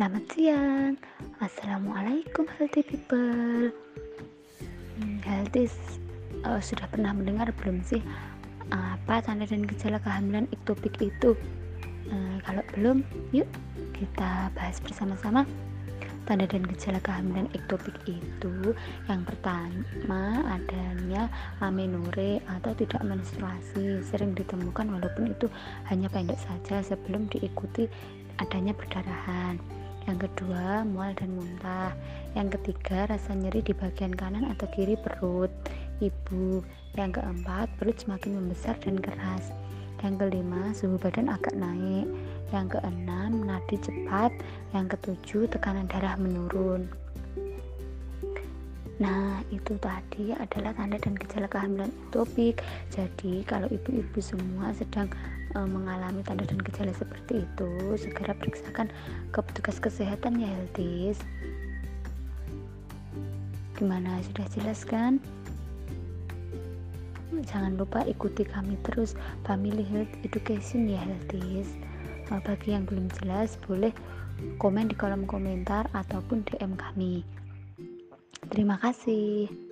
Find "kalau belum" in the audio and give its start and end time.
12.48-13.04